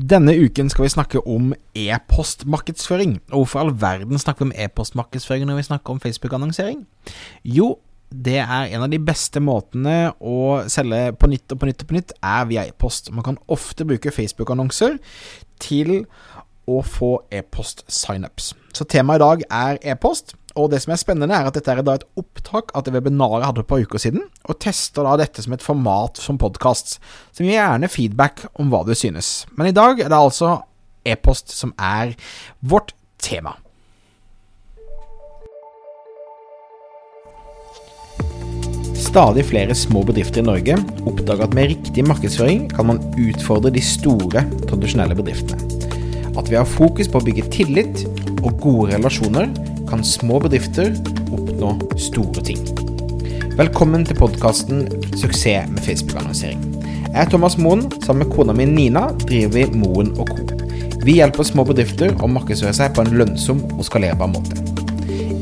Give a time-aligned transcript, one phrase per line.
[0.00, 3.18] Denne uken skal vi snakke om e-postmarkedsføring.
[3.32, 6.86] Og hvorfor all verden snakker vi om e-postmarkedsføring når vi snakker om Facebook-annonsering?
[7.44, 7.74] Jo,
[8.10, 11.90] det er en av de beste måtene å selge på nytt og på nytt og
[11.90, 13.12] på nytt, er via e-post.
[13.12, 14.96] Man kan ofte bruke Facebook-annonser
[15.60, 16.06] til
[16.70, 18.54] å få e-post-signups.
[18.76, 20.34] Så temaet i dag er e-post.
[20.58, 23.50] Og det som er spennende, er at dette er et opptak av det webinaret jeg
[23.52, 26.98] hadde på uker siden, og tester da dette som et format som podkast.
[27.30, 29.44] Så gir gjerne feedback om hva du synes.
[29.54, 30.58] Men i dag er det altså
[31.06, 32.16] e-post som er
[32.60, 33.56] vårt tema.
[39.00, 40.76] Stadig flere små bedrifter i Norge
[41.08, 45.79] oppdager at med riktig markedsføring kan man utfordre de store, tradisjonelle bedriftene.
[46.40, 48.06] At vi har fokus på å bygge tillit
[48.40, 49.50] og gode relasjoner,
[49.90, 50.94] kan små bedrifter
[51.28, 52.62] oppnå store ting.
[53.58, 54.86] Velkommen til podkasten
[55.20, 56.62] 'Suksess med Facebook-annonsering'.
[57.12, 57.90] Jeg er Thomas Moen.
[58.00, 60.46] Sammen med kona mi Nina driver vi Moen og Co.
[61.04, 64.56] Vi hjelper små bedrifter å markedsføre seg på en lønnsom og skalerbar måte.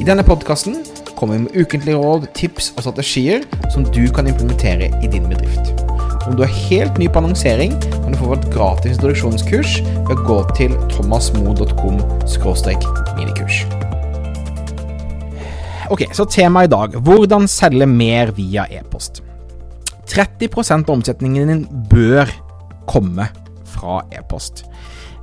[0.01, 0.83] I denne podkasten
[1.15, 5.79] kommer vi med ukentlige råd, tips og strategier som du kan implementere i din bedrift.
[6.27, 9.79] Om du er helt ny på annonsering, kan du få vårt gratis introduksjonskurs
[10.09, 12.01] ved å gå til thomasmo.com
[13.19, 13.63] minikurs.
[15.89, 19.23] Ok, så temaet i dag hvordan selge mer via e-post.
[20.09, 22.31] 30 av omsetningen din bør
[22.89, 23.29] komme
[23.69, 24.65] fra e-post.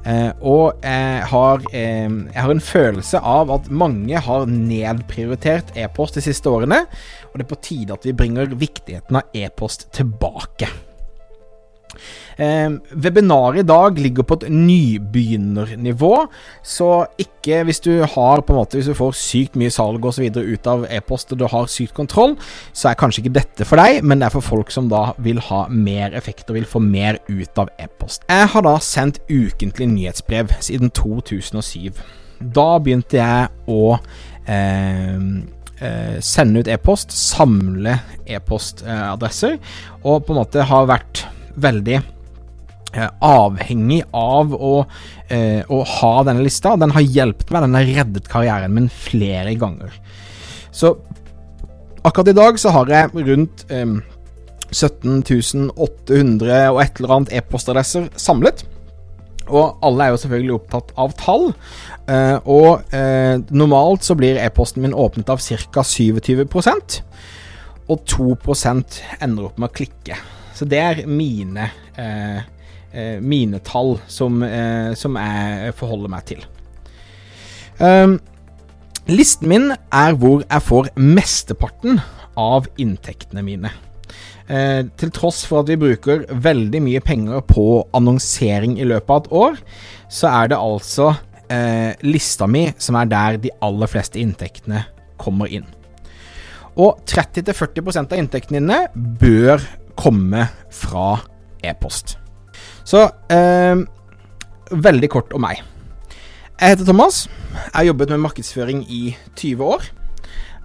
[0.06, 6.16] Eh, og jeg har, eh, jeg har, en følelse av at mange har nedprioritert e-post
[6.16, 6.86] de siste årene,
[7.32, 10.70] og det er på tide at vi bringer viktigheten av e-post tilbake.
[12.38, 16.12] Eh, webinaret i dag ligger på et nybegynnernivå,
[16.64, 20.18] så ikke hvis du har på en måte Hvis du får sykt mye salg og
[20.20, 22.36] videre ut av e-post og du har sykt kontroll,
[22.74, 25.40] så er kanskje ikke dette for deg, men det er for folk som da vil
[25.48, 28.26] ha mer effekt og vil få mer ut av e-post.
[28.28, 31.94] Jeg har da sendt ukentlig nyhetsbrev siden 2007.
[32.56, 33.96] Da begynte jeg å
[34.52, 35.22] eh,
[36.20, 39.58] sende ut e-post, samle e-postadresser,
[40.04, 42.02] og på en måte har vært veldig
[42.96, 44.86] Eh, avhengig av å,
[45.28, 46.78] eh, å, ha denne lista.
[46.80, 49.92] Den har hjulpet meg, den har reddet karrieren min flere ganger.
[50.72, 50.94] Så
[52.04, 53.98] akkurat i dag så har jeg rundt eh,
[54.72, 58.64] 17 800 og et eller annet e-postadresser samlet.
[59.50, 61.52] Og alle er jo selvfølgelig opptatt av tall.
[62.08, 65.84] Eh, og eh, normalt så blir e-posten min åpnet av ca.
[65.84, 67.02] 27%
[67.92, 70.16] og 2% ender opp med å klikke.
[70.56, 72.44] Så det er mine eh,
[72.96, 76.46] eh, mine tall som, eh, som, jeg forholder meg til.
[77.80, 78.20] Um,
[79.12, 82.00] listen min er hvor jeg får mesteparten
[82.40, 83.72] av inntektene mine.
[84.46, 89.24] Eh, til tross for at vi bruker veldig mye penger på annonsering i løpet av
[89.24, 89.64] et år,
[90.08, 91.14] så er det altså
[91.50, 94.86] eh, lista mi som er der de aller fleste inntektene
[95.22, 95.66] kommer inn.
[96.76, 99.64] Og 30-40% av inntektene dine bør
[99.98, 101.20] komme fra
[101.66, 102.18] e-post.
[102.86, 103.82] Så eh,
[104.72, 105.64] veldig kort om meg.
[106.56, 107.26] Jeg heter Thomas.
[107.56, 109.04] Jeg har jobbet med markedsføring i
[109.36, 109.88] 20 år.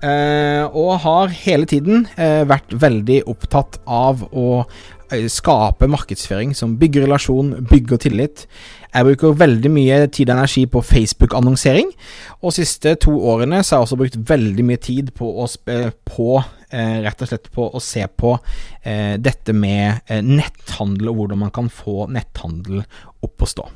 [0.00, 4.62] Eh, og har hele tiden eh, vært veldig opptatt av å
[5.12, 8.46] eh, skape markedsføring som bygger relasjon, bygger tillit.
[8.94, 11.92] Jeg bruker veldig mye tid og energi på Facebook-annonsering,
[12.40, 15.34] og de siste to årene så har jeg også brukt veldig mye tid på
[16.08, 16.30] på,
[17.04, 18.36] rett og slett på å se på
[18.82, 22.82] eh, dette med eh, netthandel, og hvordan man kan få netthandel
[23.26, 23.66] opp å stå.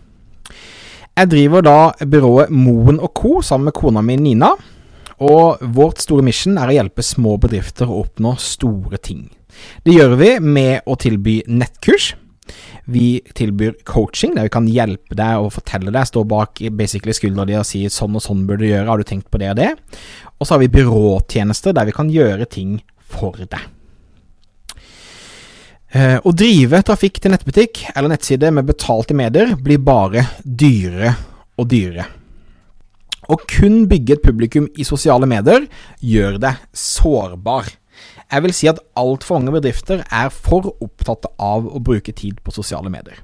[1.15, 3.39] Jeg driver da byrået Moen Co.
[3.43, 4.55] sammen med kona mi Nina.
[5.23, 9.29] Og vårt store mission er å hjelpe små bedrifter å oppnå store ting.
[9.87, 12.15] Det gjør vi med å tilby nettkurs.
[12.91, 17.47] Vi tilbyr coaching, der vi kan hjelpe deg og fortelle deg, stå bak basically skuldra
[17.49, 19.61] di og si sånn og sånn burde du gjøre, har du tenkt på det og
[19.61, 19.71] det?
[20.39, 22.77] Og så har vi byråtjenester, der vi kan gjøre ting
[23.15, 23.71] for deg.
[25.95, 31.13] Eh, å drive trafikk til nettbutikk eller nettside med betalte medier blir bare dyrere
[31.55, 32.09] og dyrere.
[33.31, 35.69] Å kun bygge et publikum i sosiale medier
[36.03, 37.71] gjør deg sårbar.
[38.33, 42.55] Jeg vil si at altfor mange bedrifter er for opptatt av å bruke tid på
[42.55, 43.21] sosiale medier.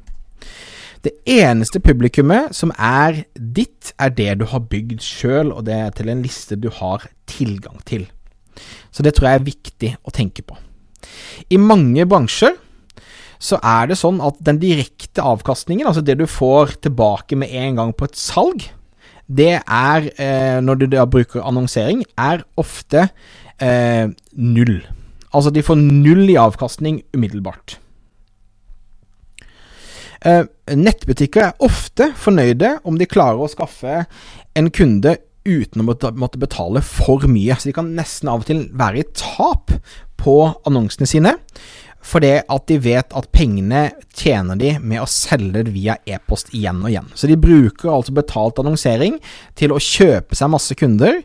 [1.01, 5.95] Det eneste publikummet som er ditt, er det du har bygd sjøl, og det er
[5.97, 8.05] til en liste du har tilgang til.
[8.93, 10.59] Så det tror jeg er viktig å tenke på.
[11.49, 12.59] I mange bransjer
[13.41, 17.81] så er det sånn at den direkte avkastningen, altså det du får tilbake med en
[17.81, 18.67] gang på et salg,
[19.31, 23.09] det er, eh, når du da bruker annonsering, er ofte
[23.63, 24.81] eh, null.
[25.31, 27.79] Altså, de får null i avkastning umiddelbart.
[30.21, 30.45] Eh,
[30.77, 34.05] nettbutikker er ofte fornøyde om de klarer å skaffe
[34.59, 35.17] en kunde
[35.49, 37.57] uten å måtte betale for mye.
[37.57, 39.73] Så de kan nesten av og til være i tap
[40.21, 40.37] på
[40.69, 41.39] annonsene sine.
[42.01, 46.53] For det at de vet at pengene tjener de med å selge det via e-post
[46.57, 47.11] igjen og igjen.
[47.13, 49.19] Så de bruker altså betalt annonsering
[49.59, 51.21] til å kjøpe seg masse kunder,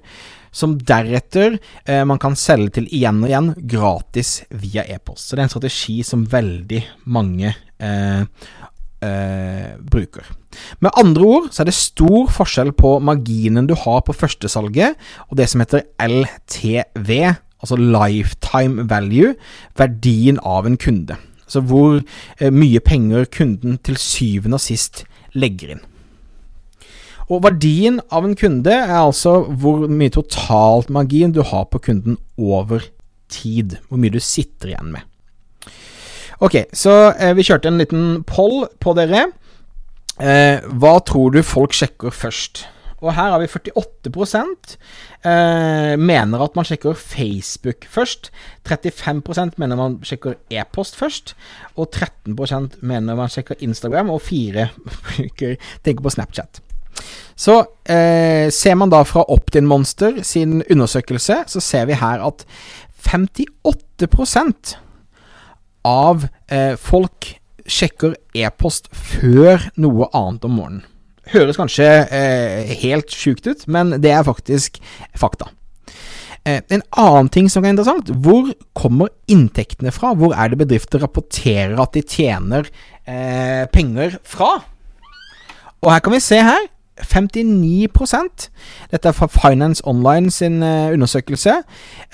[0.56, 5.28] som deretter eh, man kan selge til igjen og igjen gratis via e-post.
[5.28, 6.82] Så det er en strategi som veldig
[7.12, 8.24] mange eh,
[9.04, 10.30] eh, bruker.
[10.80, 14.96] Med andre ord så er det stor forskjell på marginen du har på førstesalget,
[15.30, 17.12] og det som heter LTV,
[17.60, 19.36] altså lifetime value,
[19.78, 21.20] verdien av en kunde.
[21.46, 25.04] Altså hvor eh, mye penger kunden til syvende og sist
[25.36, 25.84] legger inn.
[27.26, 32.20] Og verdien av en kunde er altså hvor mye totalt margin du har på kunden
[32.38, 32.86] over
[33.34, 33.80] tid.
[33.90, 35.08] Hvor mye du sitter igjen med.
[36.44, 39.30] Ok, så eh, vi kjørte en liten poll på dere.
[40.22, 42.66] Eh, hva tror du folk sjekker først?
[43.04, 44.12] Og her har vi 48
[45.28, 48.32] eh, mener at man sjekker Facebook først.
[48.68, 51.36] 35% mener man sjekker e-post først.
[51.76, 54.10] Og 13% mener man sjekker Instagram.
[54.10, 54.70] Og 4
[55.86, 56.62] tenker på Snapchat.
[57.36, 57.60] Så
[57.92, 62.46] eh, ser man da fra Optin Monster sin undersøkelse, så ser vi her at
[63.06, 64.78] 58
[65.86, 70.86] av eh, folk sjekker e-post før noe annet om morgenen.
[71.34, 74.78] Høres kanskje eh, helt sjukt ut, men det er faktisk
[75.18, 75.50] fakta.
[76.46, 80.14] Eh, en annen ting som er interessant, hvor kommer inntektene fra?
[80.14, 82.70] Hvor er det bedrifter rapporterer at de tjener
[83.10, 84.52] eh, penger fra?
[85.82, 86.70] Og her kan vi se her
[87.04, 88.50] 59
[88.92, 91.58] Dette er fra Finance Online sin uh, undersøkelse.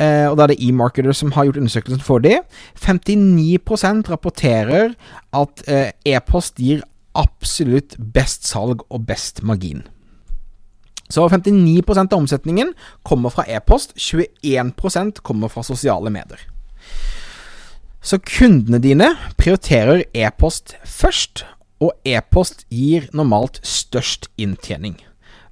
[0.02, 2.42] Uh, og da er det eMarketer som har gjort undersøkelsen for dem.
[2.76, 4.94] 59 rapporterer
[5.34, 6.82] at uh, e-post gir
[7.14, 9.84] absolutt best salg og best margin.
[11.12, 12.74] Så 59% av omsetningen
[13.04, 16.40] kommer fra e-post, 21% kommer fra sosiale medier.
[18.02, 21.46] Så kundene dine prioriterer e-post først,
[21.82, 25.00] og e-post gir normalt størst inntjening.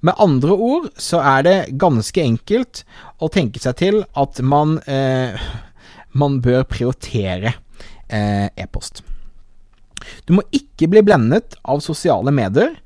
[0.05, 2.83] Med andre ord så er det ganske enkelt
[3.19, 5.35] å tenke seg til at man, eh,
[6.15, 7.57] man bør prioritere
[8.07, 9.03] eh, e-post.
[10.25, 12.77] Du må ikke bli blendet av sosiale medier,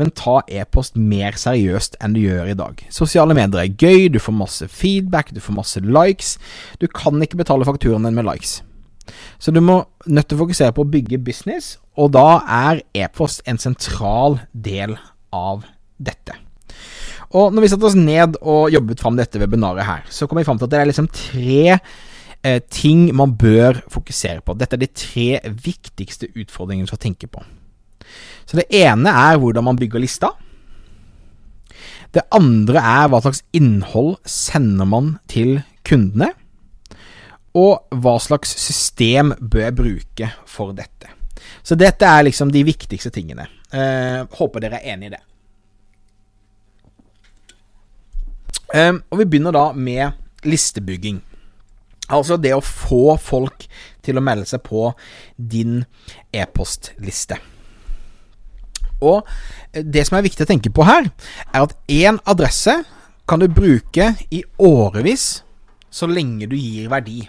[0.00, 2.80] men ta e-post mer seriøst enn du gjør i dag.
[2.88, 6.38] Sosiale medier er gøy, du får masse feedback, du får masse likes.
[6.80, 8.62] Du kan ikke betale fakturaen din med likes.
[9.38, 13.42] Så du må nødt til å fokusere på å bygge business, og da er e-post
[13.48, 14.96] en sentral del
[15.34, 15.66] av
[15.98, 16.36] dette.
[17.32, 20.46] Og når vi satte oss ned og jobbet fram dette webinaret her, så kom vi
[20.46, 24.56] fram til at det er liksom tre eh, ting man bør fokusere på.
[24.60, 25.28] Dette er de tre
[25.64, 27.44] viktigste utfordringene du skal tenke på.
[28.44, 30.34] Så det ene er hvordan man bygger lista.
[32.12, 36.34] Det andre er hva slags innhold sender man til kundene.
[37.58, 41.10] Og hva slags system bør jeg bruke for dette.
[41.62, 43.46] Så dette er liksom de viktigste tingene.
[43.72, 45.20] Eh, håper dere er enig i det.
[48.72, 51.20] Eh, og vi begynner da med listebygging.
[52.12, 53.66] Altså det å få folk
[54.04, 54.90] til å melde seg på
[55.36, 55.82] din
[56.34, 57.38] e-postliste.
[59.02, 59.26] Og
[59.72, 61.08] det som er viktig å tenke på her,
[61.52, 62.74] er at én adresse
[63.28, 65.42] kan du bruke i årevis
[65.92, 67.20] så lenge du gir verdi.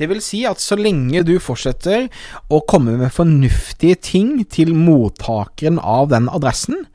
[0.00, 2.08] Det vil si at så lenge du fortsetter
[2.48, 6.86] å komme med fornuftige ting til mottakeren av den adressen,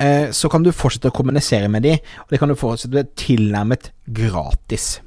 [0.00, 3.92] eh, så kan du fortsette å kommunisere med dem, og det kan du fortsette tilnærmet
[4.08, 4.98] gratis.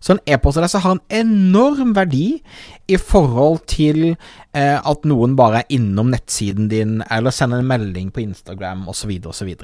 [0.00, 2.40] Så en e-postadresse har en enorm verdi
[2.88, 8.12] i forhold til eh, at noen bare er innom nettsiden din, eller sender en melding
[8.12, 9.12] på Instagram osv.
[9.28, 9.54] osv.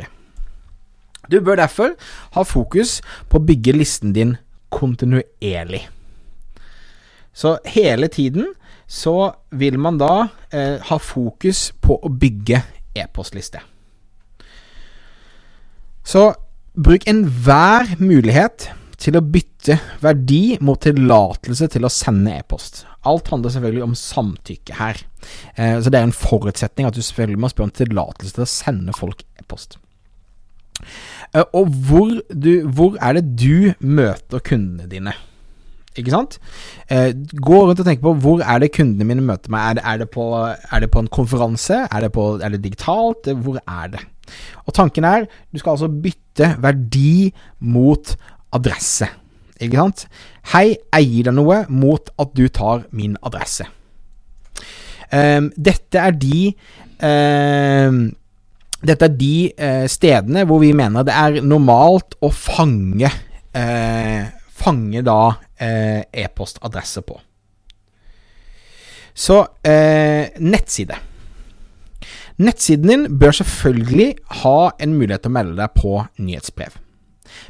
[1.28, 1.96] Du bør derfor
[2.37, 4.37] ha fokus på å bygge listen din
[4.73, 5.87] kontinuerlig.
[7.37, 8.54] Så hele tiden
[8.87, 12.62] så vil man da eh, ha fokus på å bygge
[12.96, 13.61] e-postliste.
[16.06, 16.30] Så
[16.76, 18.70] bruk enhver mulighet
[19.00, 22.85] til å bytte verdi mot tillatelse til å sende e-post.
[23.06, 25.02] Alt handler selvfølgelig om samtykke her.
[25.54, 28.50] Eh, så det er en forutsetning at du selvfølgelig må spørre om tillatelse til å
[28.50, 29.78] sende folk e-post.
[31.35, 35.14] Eh, og hvor, du, hvor er det du møter kundene dine?
[35.97, 36.37] Ikke sant?
[36.92, 39.71] Eh, gå rundt og tenk på hvor er det kundene mine møter meg.
[39.71, 41.87] Er det, er det, på, er det på, en konferanse?
[41.90, 43.30] Er det, på, er det digitalt?
[43.33, 44.02] Hvor er det?
[44.66, 48.16] Og tanken er du skal altså bytte verdi mot
[48.56, 49.09] adresse.
[49.61, 50.04] Ikke sant?
[50.52, 53.64] Hei, jeg gir deg noe mot at du tar min adresse.
[55.14, 56.40] Eh, dette er de
[57.00, 58.00] um,
[58.87, 63.11] Dette er de eh, stedene hvor vi mener det er normalt å fange
[63.57, 64.26] eh,
[64.57, 67.19] Fange da uh, e-postadresse på.
[69.12, 69.37] Så
[69.69, 70.97] nettside.
[72.40, 74.09] Nettsiden din bør selvfølgelig
[74.40, 76.81] ha en mulighet til å melde deg på nyhetsbrev.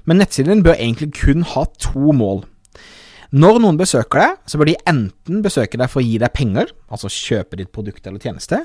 [0.02, 2.43] Men nettsiden din bør egentlig kun ha to mål.
[3.35, 6.71] Når noen besøker deg, så bør de enten besøke deg for å gi deg penger,
[6.92, 8.61] altså kjøpe ditt produkt eller tjeneste,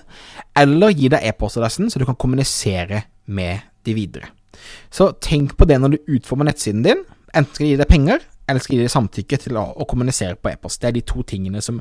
[0.58, 4.30] eller gi deg e-postadressen så du kan kommunisere med de videre.
[4.94, 7.03] Så tenk på det når du utformer nettsiden din.
[7.34, 9.88] Enten skal de gi deg penger, eller skal de gi deg samtykke til å, å
[9.89, 10.82] kommunisere på e-post.
[10.82, 11.80] Det er de to tingene som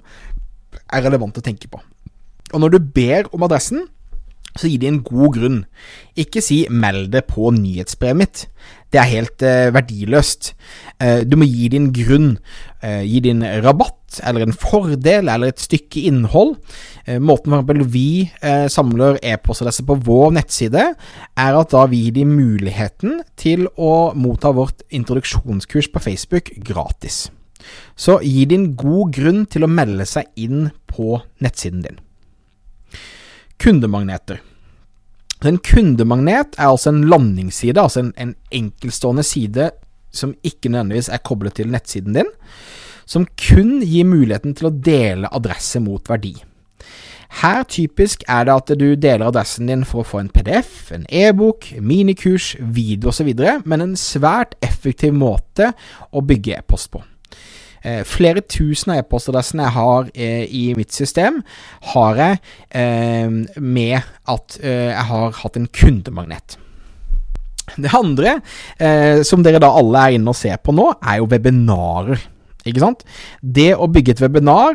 [0.80, 1.82] er relevant å tenke på.
[2.50, 3.84] Og når du ber om adressen,
[4.56, 5.64] så gi de en god grunn.
[6.16, 8.46] Ikke si 'meld det på nyhetsbrevet mitt'.
[8.90, 10.54] Det er helt eh, verdiløst.
[11.00, 12.38] Eh, du må gi din grunn.
[12.82, 16.56] Eh, gi din rabatt, eller en fordel, eller et stykke innhold.
[17.06, 20.94] Eh, måten for vi eh, samler e-postadresser på vår nettside,
[21.36, 27.28] er at da vi gir dem muligheten til å motta vårt introduksjonskurs på Facebook gratis.
[27.94, 32.00] Så gi din god grunn til å melde seg inn på nettsiden din.
[33.60, 34.40] Kundemagneter.
[35.44, 39.70] En kundemagnet er altså en landingsside, altså en, en enkeltstående side
[40.12, 42.30] som ikke nødvendigvis er koblet til nettsiden din,
[43.06, 46.34] som kun gir muligheten til å dele adresse mot verdi.
[47.40, 51.06] Her typisk er det at du deler adressen din for å få en PDF, en
[51.06, 53.30] e-bok, minikurs, video osv.,
[53.64, 55.70] men en svært effektiv måte
[56.10, 57.04] å bygge e-post på.
[57.80, 61.40] Eh, flere tusen e-postadressene jeg har eh, i mitt system,
[61.94, 62.36] har jeg
[62.76, 66.58] eh, med at jeg har hatt en kundemagnet.
[67.80, 68.42] Det andre,
[69.22, 72.18] som dere da alle er inne og ser på nå, er jo webinarer.
[72.66, 73.04] Ikke sant?
[73.40, 74.74] Det å bygge et webinar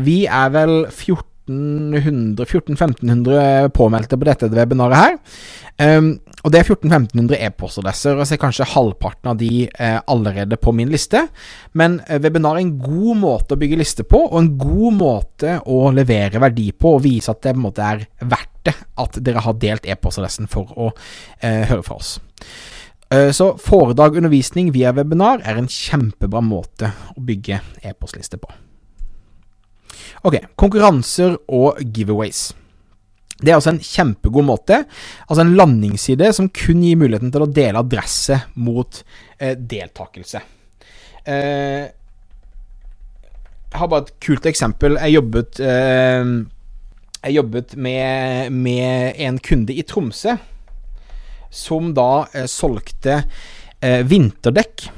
[0.00, 5.18] Vi er vel 1400-1500 påmeldte på dette webinaret her.
[6.42, 10.74] Og det er 1400-1500 e-postadresser, og jeg ser kanskje halvparten av de eh, allerede på
[10.74, 11.24] min liste.
[11.78, 15.56] Men eh, webinar er en god måte å bygge liste på, og en god måte
[15.70, 19.18] å levere verdi på, og vise at det på en måte er verdt det at
[19.26, 20.90] dere har delt e-postadressen for å
[21.42, 22.16] eh, høre fra oss.
[23.12, 28.50] Eh, så foredrag undervisning via webinar er en kjempebra måte å bygge e-postliste på.
[30.26, 32.52] Ok, konkurranser og giveaways.
[33.42, 34.82] Det er altså en kjempegod måte.
[35.26, 39.02] Altså en landingsside som kun gir muligheten til å dele adresse mot
[39.38, 40.42] eh, deltakelse.
[41.26, 41.90] Eh,
[43.72, 44.98] jeg har bare et kult eksempel.
[45.00, 46.32] Jeg jobbet, eh,
[47.22, 50.36] jeg jobbet med, med, en kunde i Tromsø
[51.52, 53.22] som da eh, solgte
[53.80, 54.88] eh, vinterdekk.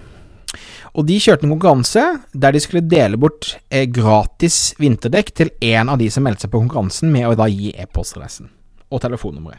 [0.94, 2.02] Og de kjørte en konkurranse
[2.38, 6.52] der de skulle dele bort eh, gratis vinterdekk til en av de som meldte seg
[6.52, 8.50] på konkurransen, med å da gi e-postadressen
[8.94, 9.58] og telefonnummeret.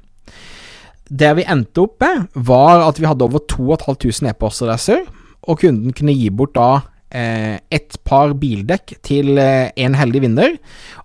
[1.05, 5.03] Det vi endte opp med, var at vi hadde over 2500 e-postadresser,
[5.45, 6.69] og kunden kunne gi bort da
[7.15, 10.57] ett par bildekk til eh, en heldig vinner.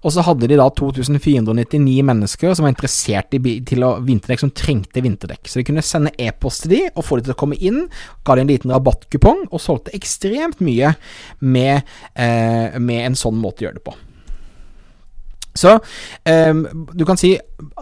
[0.02, 4.54] Og så hadde de da 2499 mennesker som var interessert i til å vinterdekk, som
[4.56, 5.46] trengte vinterdekk.
[5.48, 7.84] Så de kunne sende e-post til de og få de til å komme inn.
[8.26, 10.94] Ga de en liten rabattkupong, og solgte ekstremt mye
[11.40, 13.96] med, eh, med en sånn måte å gjøre det på.
[15.60, 16.64] Så um,
[16.96, 17.34] du kan si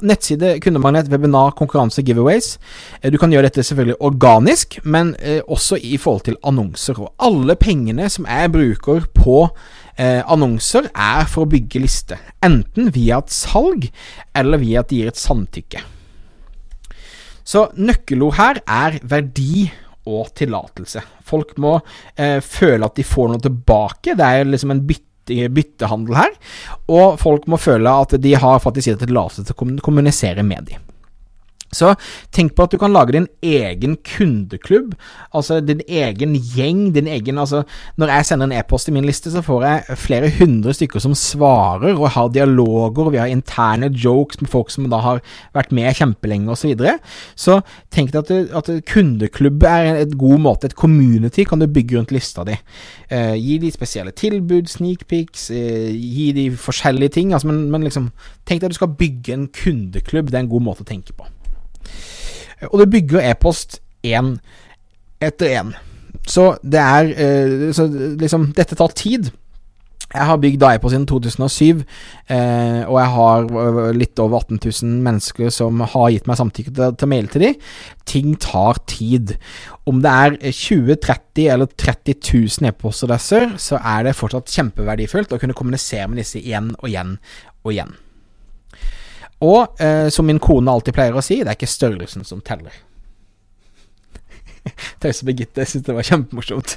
[0.02, 2.56] nettside, kundemagnet, webinar, konkurranse, giveaways.
[3.00, 6.99] Eh, du kan gjøre dette selvfølgelig organisk, men uh, også i forhold til annonser.
[6.99, 9.44] Og alle pengene som jeg bruker på
[9.99, 12.20] Eh, annonser, er for å bygge liste.
[12.47, 13.88] Enten via et salg,
[14.30, 15.82] eller via at de gir et samtykke.
[17.42, 19.66] Så nøkkelord her er verdi
[20.06, 21.02] og tillatelse.
[21.26, 21.80] Folk må
[22.14, 24.14] eh, føle at de får noe tilbake.
[24.14, 26.37] Det er liksom en bytte byttehandel her.
[26.90, 30.85] Og folk må føle at de har faktisk gitt tillatelse til å kommunisere med dem.
[31.75, 31.92] Så
[32.32, 34.94] tenk på at du kan lage din egen kundeklubb,
[35.37, 37.62] altså din egen gjeng, din egen altså
[37.96, 41.14] Når jeg sender en e-post i min liste, så får jeg flere hundre stykker som
[41.14, 45.20] svarer, og har dialoger, og vi har interne jokes med folk som da har
[45.54, 46.56] vært med kjempelenge, osv.
[46.58, 46.98] Så, videre.
[47.37, 47.60] så
[47.94, 52.12] tenk deg at, at kundeklubb er en god måte, et community kan du bygge rundt
[52.12, 52.56] lista di.
[53.10, 57.87] Eh, gi de spesielle tilbud, sneak peaks, eh, gi de forskjellige ting, altså, men, men
[57.88, 58.12] liksom
[58.48, 61.12] Tenk deg at du skal bygge en kundeklubb, det er en god måte å tenke
[61.12, 61.26] på.
[62.71, 64.37] Og det bygger e-post én
[65.23, 65.75] etter én.
[66.28, 67.88] Så det er eh, Så
[68.21, 69.30] liksom, dette tar tid.
[70.09, 71.83] Jeg har bygd e-post siden 2007,
[72.33, 76.73] eh, og jeg har eh, litt over 18 000 mennesker som har gitt meg samtykke
[76.73, 77.59] til, til å maile til dem.
[78.09, 79.35] Ting tar tid.
[79.85, 85.42] Om det er 20 30 eller 30 000 e-postadresser, så er det fortsatt kjempeverdifullt å
[85.42, 87.18] kunne kommunisere med disse igjen og igjen
[87.66, 87.92] og igjen.
[89.45, 92.75] Og eh, som min kone alltid pleier å si, det er ikke størrelsen som teller.
[95.02, 96.75] Tause Birgitte syntes det var kjempemorsomt.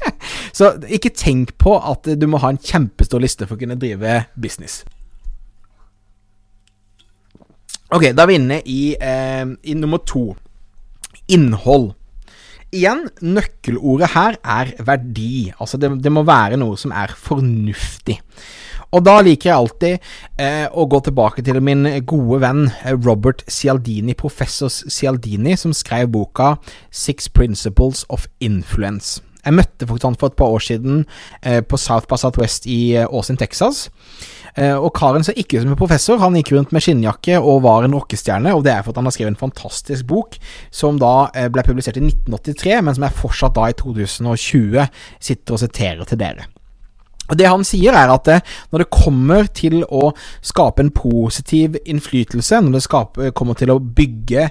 [0.56, 4.22] Så ikke tenk på at du må ha en kjempestor liste for å kunne drive
[4.38, 4.82] business.
[7.94, 10.32] Ok, da er vi inne i, eh, i nummer to.
[11.34, 11.92] Innhold.
[12.74, 15.52] Igjen, nøkkelordet her er verdi.
[15.58, 18.18] Altså, det, det må være noe som er fornuftig.
[18.94, 20.08] Og da liker jeg alltid
[20.38, 26.12] eh, å gå tilbake til min gode venn eh, Robert Cialdini, professor Cialdini, som skrev
[26.14, 26.54] boka
[26.94, 29.20] Six Principles of Influence.
[29.44, 31.02] Jeg møtte faktisk han for et par år siden
[31.42, 33.88] eh, på South by Southwest i eh, Austin, Texas.
[34.56, 37.64] Eh, og karen så ikke ut som en professor, han gikk rundt med skinnjakke og
[37.66, 40.38] var en rockestjerne, og det er for at han har skrevet en fantastisk bok
[40.72, 44.86] som da ble publisert i 1983, men som jeg fortsatt da i 2020
[45.18, 46.53] sitter og siterer til dere.
[47.32, 48.40] Det han sier, er at det,
[48.72, 50.10] når det kommer til å
[50.44, 54.50] skape en positiv innflytelse, når det skaper, kommer til å bygge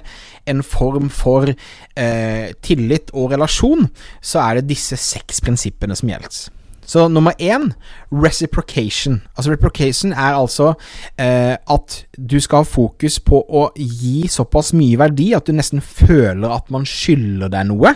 [0.50, 3.86] en form for eh, tillit og relasjon,
[4.18, 6.42] så er det disse seks prinsippene som gjelder.
[6.86, 7.70] Så nummer én
[8.12, 9.22] reciprocation.
[9.36, 10.74] Altså Reciprocation er altså
[11.18, 15.80] eh, at du skal ha fokus på å gi såpass mye verdi at du nesten
[15.84, 17.94] føler at man skylder deg noe,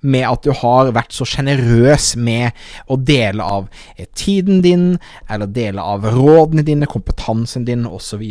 [0.00, 2.56] med at du har vært så sjenerøs med
[2.88, 4.88] å dele av eh, tiden din,
[5.28, 8.24] eller dele av rådene dine, kompetansen din, osv.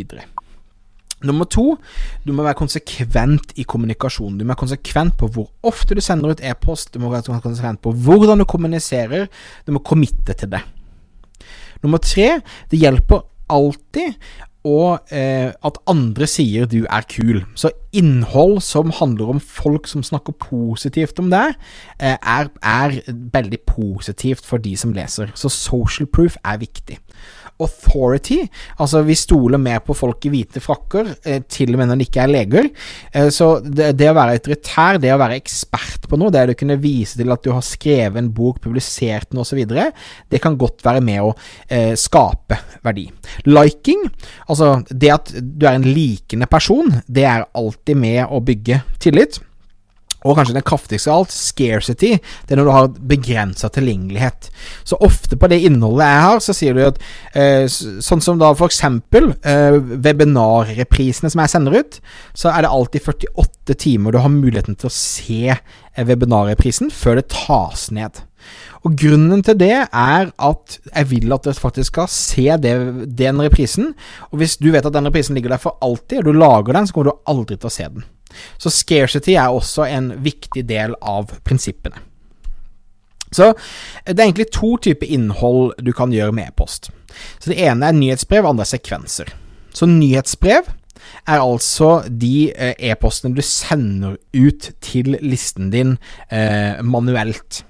[1.26, 1.74] Nummer to,
[2.24, 4.38] du må være konsekvent i kommunikasjonen.
[4.38, 7.82] Du må være konsekvent på hvor ofte du sender ut e-post, du må være konsekvent
[7.84, 9.28] på hvordan du kommuniserer,
[9.66, 10.62] du må committe til det.
[11.82, 14.16] Nummer tre, det hjelper alltid
[14.68, 17.40] og eh, at andre sier du er kul.
[17.56, 21.56] Så innhold som handler om folk som snakker positivt om deg,
[21.96, 25.32] eh, er, er, veldig positivt for de som leser.
[25.34, 27.00] Så social proof er viktig
[27.64, 28.40] authority.
[28.80, 32.06] Altså, vi stoler mer på folk i hvite frakker, eh, til og med når de
[32.08, 32.70] ikke er leger.
[33.12, 36.58] Eh, så det, det, å være autoritær, det å være ekspert på noe, det å
[36.58, 39.60] kunne vise til at du har skrevet en bok, publisert den osv.,
[40.30, 41.34] det kan godt være med å
[41.68, 43.06] eh, skape verdi.
[43.48, 44.06] Liking,
[44.48, 49.40] altså det at du er en likende person, det er alltid med å bygge tillit.
[50.24, 52.12] Og kanskje den kraftigste av alt, scarcity,
[52.46, 54.50] det er når du har begrensa tilgjengelighet.
[54.84, 57.00] Så ofte på det innholdet jeg har, så sier du at
[57.32, 62.00] eh, sånn som da for eksempel eh, webinarreprisene som jeg sender ut,
[62.36, 67.20] så er det alltid 48 timer du har muligheten til å se eh, webinarreprisen før
[67.20, 68.24] det tas ned.
[68.84, 72.76] Og Grunnen til det er at jeg vil at du faktisk skal se det,
[73.18, 73.92] den reprisen.
[74.32, 76.88] Og hvis du vet at den reprisen ligger der for alltid, og du lager den,
[76.88, 78.06] så kommer du aldri til å se den.
[78.58, 81.98] Så scarcity er også en viktig del av prinsippene.
[83.30, 83.52] Så
[84.06, 86.90] det er egentlig to typer innhold du kan gjøre med e-post.
[87.38, 89.30] Så Det ene er nyhetsbrev, andre er sekvenser.
[89.74, 90.66] Så nyhetsbrev
[91.26, 95.96] er altså de eh, e-postene du sender ut til listen din
[96.30, 97.64] eh, manuelt.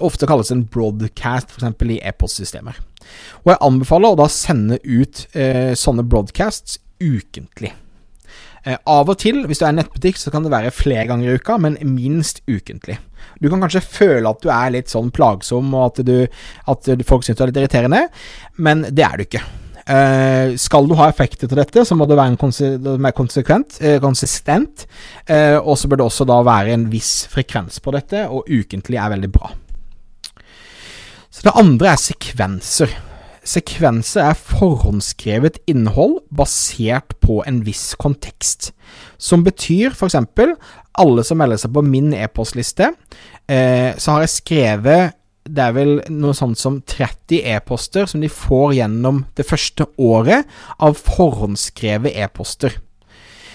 [0.00, 1.84] Ofte kalles en broadcast, f.eks.
[1.84, 2.80] i e-postsystemer.
[3.44, 7.74] Og jeg anbefaler å da sende ut eh, sånne broadcasts ukentlig.
[8.64, 11.28] Eh, av og til, hvis du er en nettbutikk, så kan det være flere ganger
[11.28, 12.96] i uka, men minst ukentlig.
[13.42, 16.16] Du kan kanskje føle at du er litt sånn plagsom, og at, du,
[16.72, 18.06] at folk syns du er litt irriterende,
[18.56, 19.44] men det er du ikke.
[19.84, 23.98] Uh, skal du ha effekter til dette, så må det være konse mer konsekvent, uh,
[24.00, 24.86] konsistent.
[25.28, 28.96] Uh, og så bør det også da være en viss frekvens på dette, og ukentlig
[28.96, 29.52] er veldig bra.
[31.28, 32.96] Så det andre er sekvenser.
[33.44, 38.70] Sekvenser er forhåndskrevet innhold basert på en viss kontekst,
[39.20, 40.16] som betyr f.eks.
[40.94, 42.94] alle som melder seg på min e-postliste,
[43.48, 48.30] eh, så har jeg skrevet det er vel noe sånt som 30 e-poster som de
[48.32, 50.48] får gjennom det første året
[50.80, 52.78] av forhåndsskrevet e-poster.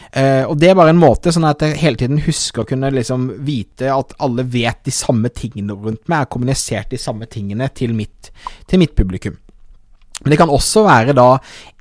[0.10, 2.90] Uh, og Det er bare en måte sånn at jeg hele tiden husker å kunne
[2.94, 7.70] liksom vite at alle vet de samme tingene rundt meg, har kommunisert de samme tingene
[7.78, 8.32] til mitt,
[8.70, 9.38] til mitt publikum.
[10.24, 11.30] Men det kan også være da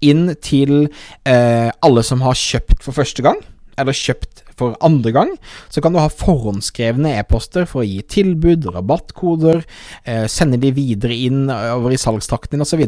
[0.04, 0.88] inn til
[1.26, 3.40] eh, alle som har kjøpt for første gang,
[3.78, 5.32] eller kjøpt for andre gang.
[5.70, 9.62] Så kan du ha forhåndskrevne e-poster for å gi tilbud, rabattkoder,
[10.04, 12.84] eh, sende de videre inn over i salgstakten din osv.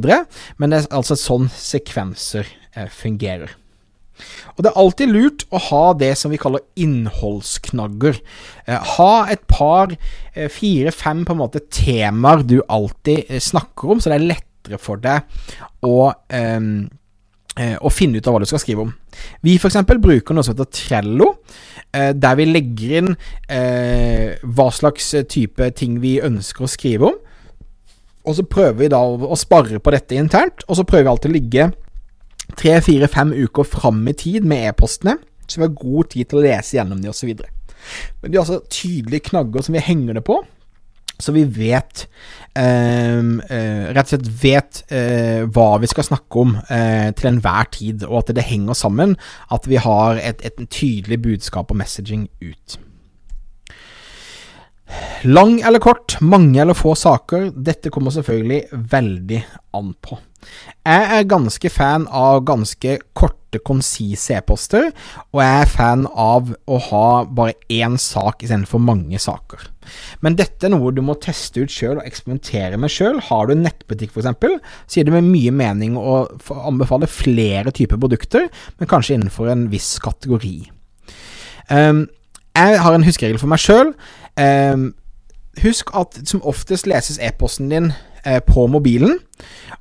[0.58, 3.56] Men det er altså sånn sekvenser eh, fungerer.
[4.56, 8.20] Og det er alltid lurt å ha det som vi kaller innholdsknagger.
[8.66, 9.94] Eh, ha et par,
[10.34, 14.49] eh, fire-fem på en måte temaer du alltid eh, snakker om, så det er lett
[14.70, 15.22] lettere for deg
[15.83, 18.92] å, eh, å finne ut av hva du skal skrive om.
[19.42, 19.76] Vi f.eks.
[19.98, 21.38] bruker noe som heter Trello,
[21.92, 23.16] eh, der vi legger inn
[23.48, 27.18] eh, hva slags type ting vi ønsker å skrive om.
[28.26, 31.30] Og så prøver vi da å spare på dette internt, og så prøver vi alltid
[31.30, 31.70] å ligge
[32.56, 35.16] tre, fire, fem uker fram i tid med e-postene,
[35.48, 37.33] så vi har god tid til å lese gjennom de osv.
[38.20, 40.37] Men de har altså tydelige knagger som vi henger det på,
[41.20, 42.04] så vi vet
[42.59, 46.56] uh, uh, Rett og slett vet uh, hva vi skal snakke om
[47.16, 49.16] til enhver tid, og at det henger sammen.
[49.52, 52.78] At vi har et, et tydelig budskap og messaging ut.
[55.24, 59.40] Lang eller kort, mange eller få saker, dette kommer selvfølgelig veldig
[59.76, 60.16] an på.
[60.88, 64.87] Jeg er ganske fan av ganske korte, konsise e-poster,
[65.35, 69.66] og jeg er fan av å ha bare én sak istedenfor mange saker.
[70.24, 73.18] Men dette er noe du må teste ut sjøl og eksperimentere med sjøl.
[73.28, 74.30] Har du en nettbutikk f.eks.,
[74.87, 76.22] så gir det med mye mening å
[76.62, 80.56] anbefale flere typer produkter, men kanskje innenfor en viss kategori.
[81.68, 82.06] Um,
[82.56, 83.92] jeg har en huskeregel for meg sjøl.
[84.40, 84.90] Um,
[85.58, 87.90] husk at som oftest leses e-posten din
[88.24, 89.18] eh, på mobilen,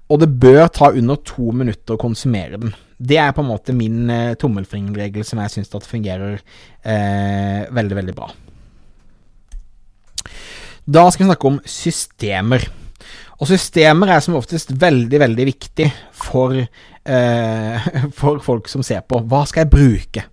[0.10, 2.74] og det bør ta under to minutter å konsumere den.
[3.00, 6.40] Det er på en måte min eh, tommelfingerregel som jeg syns fungerer
[6.84, 8.32] eh, veldig, veldig bra.
[10.90, 12.66] Da skal vi snakke om systemer.
[13.40, 16.58] Og systemer er som oftest veldig, veldig viktig for,
[18.20, 19.22] for folk som ser på.
[19.30, 20.24] Hva skal jeg bruke?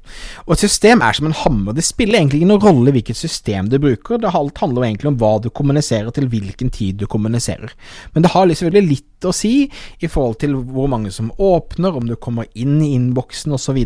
[0.47, 1.77] Og et system er som en hammer.
[1.77, 4.21] Det spiller egentlig ingen rolle hvilket system du bruker.
[4.23, 7.73] Det handler egentlig om hva du kommuniserer til hvilken tid du kommuniserer.
[8.15, 12.09] Men det har selvfølgelig litt å si i forhold til hvor mange som åpner, om
[12.09, 13.81] du kommer inn i innboksen osv.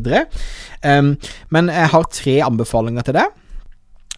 [0.83, 1.14] Um,
[1.55, 3.29] men jeg har tre anbefalinger til det.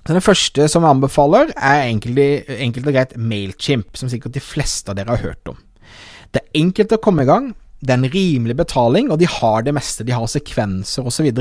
[0.02, 4.90] Så Den første som jeg anbefaler, er enkelt og greit Mailchimp, som sikkert de fleste
[4.90, 5.60] av dere har hørt om.
[6.32, 7.52] Det er enkelt å komme i gang.
[7.82, 10.06] Det er en rimelig betaling, og de har det meste.
[10.06, 11.32] De har sekvenser osv.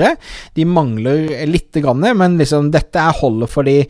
[0.58, 3.84] De mangler lite grann, men liksom, dette er holdet for de,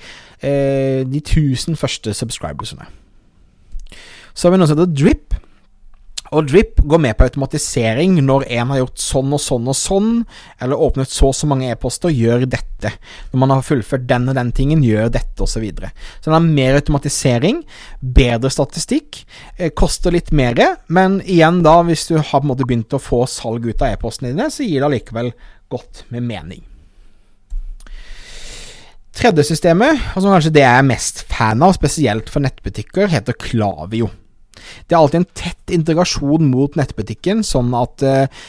[0.43, 2.89] eh, de 1000 første subscribersene.
[4.33, 5.37] Så har vi noe som heter Drip.
[6.31, 10.11] Og Drip går med på automatisering når en har gjort sånn og sånn og sånn,
[10.63, 12.93] eller åpnet så og så mange e-poster, gjør dette.
[13.33, 15.51] Når man har fullført den og den tingen, gjør dette, osv.
[15.51, 15.91] Så, videre.
[16.23, 17.59] så det er mer automatisering,
[17.99, 19.25] bedre statistikk,
[19.57, 20.55] eh, koster litt mer,
[20.87, 23.91] men igjen da, hvis du har på en måte begynt å få salg ut av
[23.91, 25.33] e-postene dine, så gir det allikevel
[25.71, 26.63] godt med mening.
[29.11, 33.35] Tredje systemet, og som kanskje det jeg er mest fan av, spesielt for nettbutikker, heter
[33.35, 34.07] Klavio.
[34.85, 38.41] Det er alltid en tett integrasjon mot nettbutikken, sånn at eh,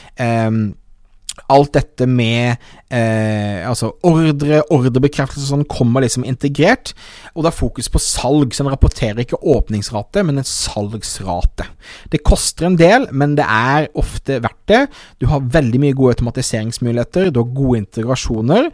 [1.53, 2.61] alt dette med
[2.93, 6.93] eh, altså ordre, ordrebekreftelse sånn kommer liksom integrert,
[7.33, 11.69] og det er fokus på salg, så en rapporterer ikke åpningsrate, men en salgsrate.
[12.13, 14.83] Det koster en del, men det er ofte verdt det.
[15.23, 18.69] Du har veldig mye gode automatiseringsmuligheter, du har gode integrasjoner,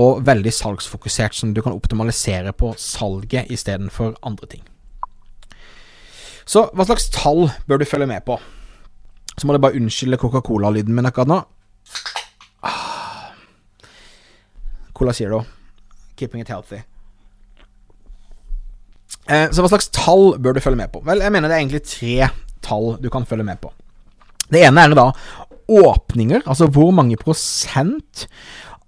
[0.00, 4.68] og veldig salgsfokusert, sånn at du kan optimalisere på salget istedenfor andre ting.
[6.48, 8.38] Så hva slags tall bør du følge med på?
[9.38, 11.40] Så må du bare unnskylde Coca-Cola-lyden min akkurat nå.
[12.62, 13.32] Ah.
[14.92, 15.44] Cola Zero.
[16.16, 16.82] Keeping it healthy.
[19.30, 21.02] Eh, så hva slags tall bør du følge med på?
[21.06, 22.28] Vel, jeg mener det er egentlig tre
[22.62, 23.72] tall du kan følge med på.
[24.52, 25.08] Det ene er da
[25.72, 28.26] åpninger, altså hvor mange prosent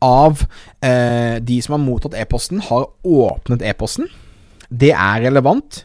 [0.04, 0.42] av
[0.84, 4.10] eh, de som har mottatt e-posten, har åpnet e-posten.
[4.68, 5.84] Det er relevant.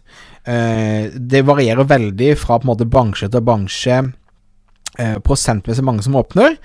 [0.49, 4.01] Eh, det varierer veldig fra på en måte bransje til bransje
[4.99, 6.57] prosentvis prosentmessig mange som åpner,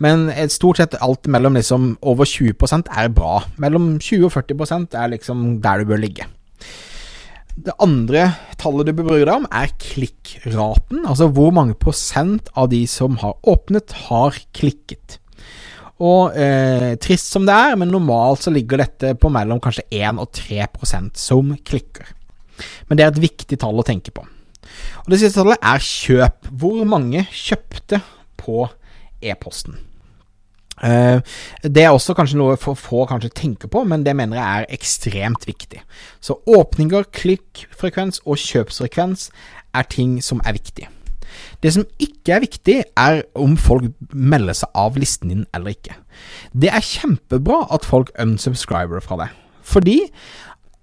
[0.00, 3.42] men stort sett alt mellom liksom over 20% er bra.
[3.60, 6.24] Mellom 20 og 40% er liksom der du bør ligge.
[7.52, 11.02] Det andre tallet du bør bry deg om, er klikkraten.
[11.04, 15.18] Altså hvor mange prosent av de som har åpnet, har klikket.
[16.02, 20.22] Og eh, trist som det er, men normalt så ligger dette på mellom kanskje 1
[20.22, 22.08] og 3% som klikker.
[22.88, 24.24] Men det er et viktig tall å tenke på.
[25.04, 26.52] Og Det siste tallet er kjøp.
[26.58, 28.02] Hvor mange kjøpte
[28.40, 28.66] på
[29.22, 29.78] e-posten?
[30.82, 31.20] Uh,
[31.62, 34.74] det er også kanskje noe for få kanskje tenker på, men det mener jeg er
[34.74, 35.82] ekstremt viktig.
[36.18, 39.28] Så åpninger, klikkfrekvens og kjøpsfrekvens
[39.78, 40.88] er ting som er viktig.
[41.62, 45.94] Det som ikke er viktig, er om folk melder seg av listen din eller ikke.
[46.52, 50.00] Det er kjempebra at folk unsubscriber fra deg, fordi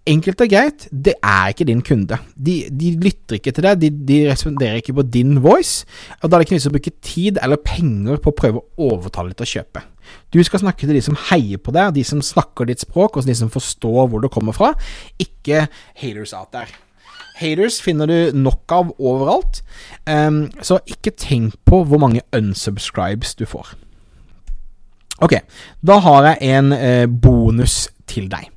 [0.09, 2.17] enkelt og greit, det er ikke din kunde.
[2.35, 5.85] De, de lytter ikke til deg, de, de, responderer ikke på din voice.
[6.19, 8.91] Og Da er det ikke nytt å bruke tid eller penger på å prøve å
[8.91, 9.85] overtale dem til å kjøpe.
[10.33, 13.27] Du skal snakke til de som heier på deg, de som snakker ditt språk, og
[13.29, 14.73] de som forstår hvor du kommer fra,
[15.21, 15.67] ikke
[16.01, 16.71] haters out der.
[17.39, 19.61] Haters finner du nok av overalt,
[20.09, 23.77] um, så ikke tenk på hvor mange unsubscribes du får.
[25.23, 25.35] Ok,
[25.83, 28.47] da har jeg en eh, bonus til deg.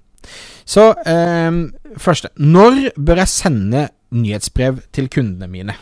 [0.73, 1.53] Så eh,
[2.01, 5.77] første Når bør jeg sende nyhetsbrev til kundene mine?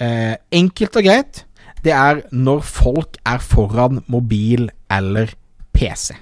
[0.00, 1.46] Eh, enkelt og greit.
[1.84, 5.34] det er når folk er foran mobil eller
[5.74, 6.14] PC.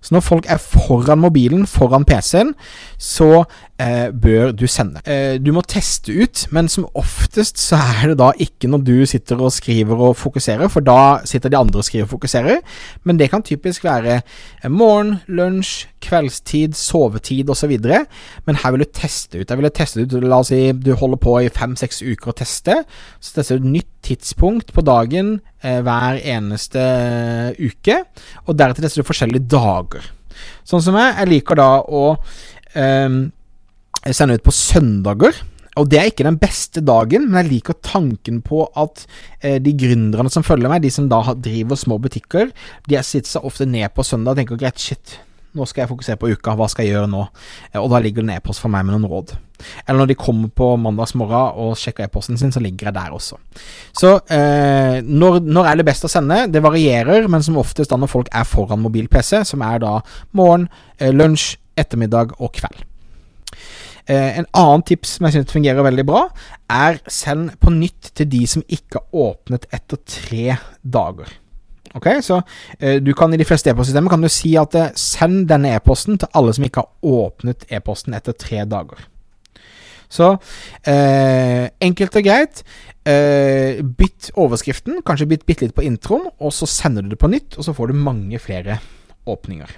[0.00, 2.54] Så når folk er foran mobilen, foran PC-en,
[2.98, 3.44] så
[3.80, 5.00] eh, bør du sende.
[5.08, 8.94] Eh, du må teste ut, men som oftest så er det da ikke når du
[9.08, 12.60] sitter og skriver og fokuserer, for da sitter de andre og skriver og fokuserer.
[13.08, 17.74] Men det kan typisk være eh, morgen, lunsj, kveldstid, sovetid osv.
[18.46, 19.48] Men her vil du teste ut.
[19.48, 22.82] Jeg ville teste ut La oss si du holder på i fem-seks uker å teste.
[23.20, 26.80] Så tester du et nytt tidspunkt på dagen eh, hver eneste
[27.60, 28.00] uke,
[28.46, 30.08] og deretter tester du forskjellige dager.
[30.64, 32.04] Sånn som jeg, jeg liker da å
[32.72, 33.20] eh,
[34.08, 35.36] sende ut på søndager.
[35.78, 39.04] Og det er ikke den beste dagen, men jeg liker tanken på at
[39.38, 42.50] eh, de gründerne som følger meg, de som da driver små butikker,
[42.88, 45.14] de sitter seg ofte ned på søndag og tenker greit, shit,
[45.56, 47.22] nå skal jeg fokusere på uka, hva skal jeg gjøre nå?
[47.70, 49.32] Eh, og da ligger det en e-post fra meg med noen råd.
[49.84, 53.38] Eller når de kommer på mandagsmorgen og sjekker e-posten sin, så ligger jeg der også.
[53.96, 56.44] Så eh, når, når, er det best å sende?
[56.50, 59.98] Det varierer, men som oftest da når folk er foran mobil-PC, som er da
[60.38, 62.89] morgen, eh, lunsj, ettermiddag og kveld.
[64.10, 66.24] Eh, en annen tips som jeg synes fungerer veldig bra,
[66.72, 71.30] er send på nytt til de som ikke har åpnet etter tre dager.
[71.94, 72.40] Ok, så
[72.78, 76.18] eh, du kan I de fleste e-postsystemer kan du si at eh, send denne e-posten
[76.18, 79.06] til alle som ikke har åpnet e-posten etter tre dager.
[80.10, 80.32] Så
[80.90, 82.64] eh, enkelt og greit.
[83.06, 87.30] Eh, bytt overskriften, kanskje bytt bitte litt på introen, og så sender du det på
[87.30, 88.80] nytt, og så får du mange flere
[89.30, 89.70] åpninger.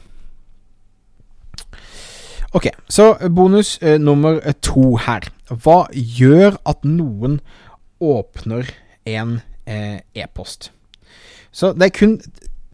[2.52, 5.24] Ok, så bonus eh, nummer to her.
[5.48, 7.38] Hva gjør at noen
[8.02, 8.68] åpner
[9.08, 10.68] en eh, e-post?
[11.48, 12.18] Så det er kun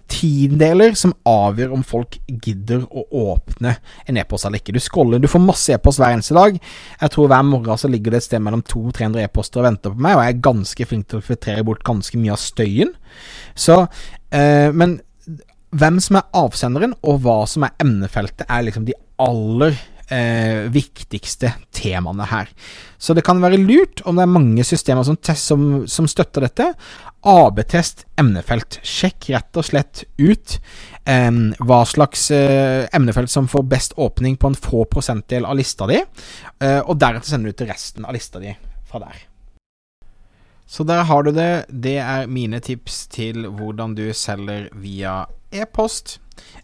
[0.08, 3.04] tiendeler som avgjør om folk gidder å
[3.36, 3.76] åpne
[4.08, 4.74] en e-post eller ikke.
[4.74, 6.58] Du scroller, du får masse e-post hver eneste dag.
[6.98, 10.06] Jeg tror hver morgen så ligger det et sted mellom 200-300 e-poster og venter på
[10.08, 12.96] meg, og jeg er ganske flink til å filtrere bort ganske mye av støyen.
[13.54, 13.84] Så,
[14.34, 14.98] eh, men
[15.70, 19.76] hvem som er avsenderen, og hva som er emnefeltet, er liksom de aller
[20.08, 22.50] eh, viktigste temaene her.
[22.98, 26.70] Så det kan være lurt, om det er mange systemer som, som, som støtter dette,
[27.28, 28.80] AB-test emnefelt.
[28.86, 30.58] Sjekk rett og slett ut
[31.04, 35.88] eh, hva slags eh, emnefelt som får best åpning på en få prosentdel av lista
[35.90, 38.54] di, eh, og deretter sender du til resten av lista di
[38.88, 39.26] fra der.
[40.68, 41.64] Så der har du det.
[41.68, 45.22] Det er mine tips til hvordan du selger via
[45.54, 46.18] e-post.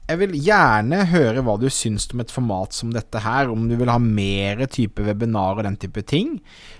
[0.04, 3.74] Jeg vil gjerne høre hva du syns om et format som dette her, om du
[3.80, 6.36] vil ha mer type webinar og den type ting.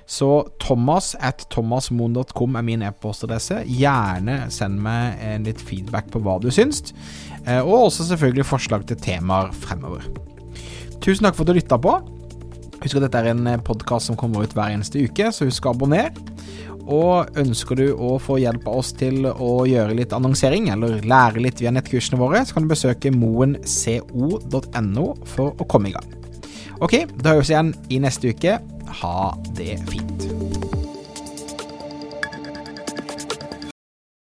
[0.07, 3.63] Så thomas at thomasmoen.com er min e-postadresse.
[3.65, 6.93] Gjerne send meg en litt feedback på hva du syns,
[7.47, 10.05] eh, og også selvfølgelig forslag til temaer fremover.
[11.01, 11.97] Tusen takk for at du lytta på.
[12.85, 15.73] Husk at dette er en podkast som kommer ut hver eneste uke, så husk å
[15.73, 16.13] abonnere.
[16.85, 21.43] Og ønsker du å få hjelp av oss til å gjøre litt annonsering, eller lære
[21.45, 26.15] litt via nettkursene våre, så kan du besøke moenco.no for å komme i gang.
[26.85, 28.59] Ok, da høres vi igjen i neste uke.
[29.01, 29.19] Ha
[29.57, 30.44] det fint.